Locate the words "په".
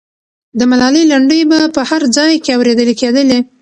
1.75-1.81